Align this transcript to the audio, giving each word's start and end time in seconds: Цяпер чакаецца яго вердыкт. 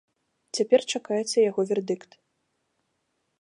Цяпер 0.59 0.81
чакаецца 0.93 1.37
яго 1.49 1.61
вердыкт. 1.73 2.11